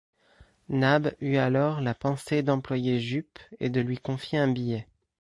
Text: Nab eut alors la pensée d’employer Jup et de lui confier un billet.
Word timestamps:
Nab 0.69 1.13
eut 1.21 1.37
alors 1.37 1.79
la 1.79 1.93
pensée 1.93 2.41
d’employer 2.41 2.99
Jup 2.99 3.37
et 3.59 3.69
de 3.69 3.81
lui 3.81 3.99
confier 3.99 4.39
un 4.39 4.47
billet. 4.51 4.87